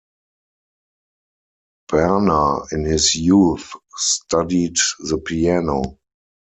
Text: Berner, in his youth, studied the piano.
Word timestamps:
Berner, 1.87 2.65
in 2.71 2.85
his 2.85 3.13
youth, 3.13 3.71
studied 3.97 4.77
the 4.99 5.19
piano. 5.19 5.99